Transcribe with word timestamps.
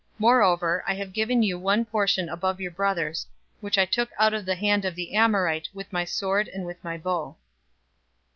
048:022 0.15 0.19
Moreover 0.19 0.83
I 0.87 0.93
have 0.95 1.13
given 1.13 1.41
to 1.41 1.45
you 1.45 1.59
one 1.59 1.85
portion 1.85 2.27
above 2.27 2.59
your 2.59 2.71
brothers, 2.71 3.27
which 3.59 3.77
I 3.77 3.85
took 3.85 4.09
out 4.17 4.33
of 4.33 4.47
the 4.47 4.55
hand 4.55 4.83
of 4.83 4.95
the 4.95 5.13
Amorite 5.13 5.69
with 5.75 5.93
my 5.93 6.05
sword 6.05 6.47
and 6.47 6.65
with 6.65 6.83
my 6.83 6.97
bow." 6.97 7.35